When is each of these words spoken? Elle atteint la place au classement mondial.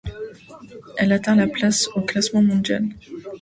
Elle 0.97 1.11
atteint 1.13 1.35
la 1.35 1.45
place 1.45 1.87
au 1.89 2.01
classement 2.01 2.41
mondial. 2.41 2.85